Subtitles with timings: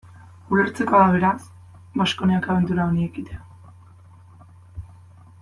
[0.53, 1.43] Ulertzekoa da, beraz,
[2.01, 3.45] Baskoniak abentura honi ekitea.